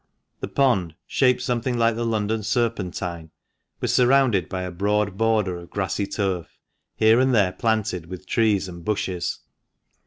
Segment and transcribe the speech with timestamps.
[0.39, 3.29] The pond, shaped something like the London" Serpentine,"
[3.81, 6.47] was surrounded by a broad border of grassy turf,
[6.95, 9.41] here and there planted with trees and bushes.